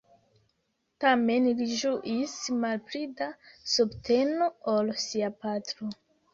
[1.03, 2.33] Tamen li ĝuis
[2.65, 3.29] malpli da
[3.77, 5.95] subteno ol sia patro.